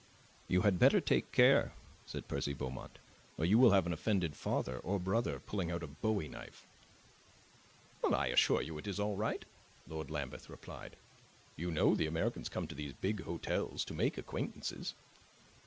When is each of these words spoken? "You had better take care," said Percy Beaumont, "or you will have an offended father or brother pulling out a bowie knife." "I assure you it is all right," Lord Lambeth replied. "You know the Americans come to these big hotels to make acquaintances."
"You 0.47 0.61
had 0.63 0.79
better 0.79 0.99
take 0.99 1.31
care," 1.31 1.73
said 2.07 2.27
Percy 2.27 2.53
Beaumont, 2.55 2.97
"or 3.37 3.45
you 3.45 3.59
will 3.59 3.69
have 3.69 3.85
an 3.85 3.93
offended 3.93 4.35
father 4.35 4.79
or 4.79 4.97
brother 4.99 5.39
pulling 5.39 5.69
out 5.69 5.83
a 5.83 5.87
bowie 5.87 6.27
knife." 6.27 6.65
"I 8.11 8.29
assure 8.29 8.63
you 8.63 8.79
it 8.79 8.87
is 8.87 8.99
all 8.99 9.15
right," 9.15 9.45
Lord 9.87 10.09
Lambeth 10.09 10.49
replied. 10.49 10.95
"You 11.55 11.69
know 11.69 11.93
the 11.93 12.07
Americans 12.07 12.49
come 12.49 12.65
to 12.65 12.73
these 12.73 12.93
big 12.93 13.25
hotels 13.25 13.85
to 13.85 13.93
make 13.93 14.17
acquaintances." 14.17 14.95